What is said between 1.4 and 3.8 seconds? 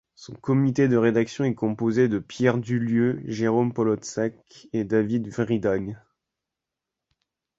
est composé de Pierre Dulieu, Jérôme